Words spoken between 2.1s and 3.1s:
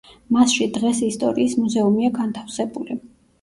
განთავსებული.